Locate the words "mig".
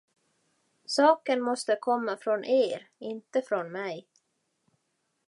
3.71-4.07